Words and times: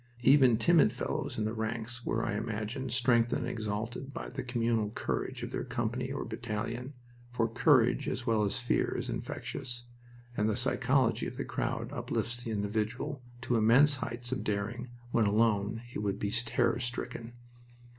Even 0.23 0.57
timid 0.57 0.91
fellows 0.91 1.37
in 1.37 1.45
the 1.45 1.53
ranks 1.53 2.03
were, 2.03 2.25
I 2.25 2.33
imagine, 2.35 2.89
strengthened 2.89 3.43
and 3.45 3.47
exalted 3.51 4.11
by 4.11 4.29
the 4.29 4.41
communal 4.41 4.89
courage 4.89 5.43
of 5.43 5.51
their 5.51 5.63
company 5.63 6.11
or 6.11 6.25
battalion, 6.25 6.95
for 7.29 7.47
courage 7.47 8.07
as 8.09 8.25
well 8.25 8.41
as 8.43 8.57
fear 8.57 8.97
is 8.97 9.09
infectious, 9.11 9.83
and 10.35 10.49
the 10.49 10.57
psychology 10.57 11.27
of 11.27 11.37
the 11.37 11.45
crowd 11.45 11.93
uplifts 11.93 12.41
the 12.41 12.49
individual 12.49 13.21
to 13.41 13.57
immense 13.57 13.97
heights 13.97 14.31
of 14.31 14.43
daring 14.43 14.89
when 15.11 15.25
alone 15.27 15.83
he 15.85 15.99
would 15.99 16.17
be 16.17 16.31
terror 16.31 16.79
stricken. 16.79 17.33